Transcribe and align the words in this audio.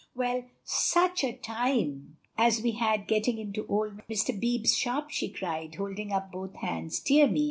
"Well, 0.15 0.45
such 0.63 1.23
a 1.23 1.31
time 1.33 2.17
as 2.35 2.63
we 2.63 2.71
had 2.71 3.05
getting 3.07 3.37
into 3.37 3.67
old 3.67 3.97
Mr. 4.09 4.31
Beebe's 4.39 4.75
shop," 4.75 5.11
she 5.11 5.29
cried, 5.29 5.75
holding 5.75 6.11
up 6.11 6.31
both 6.31 6.55
hands; 6.55 6.99
"dear 6.99 7.27
me! 7.27 7.39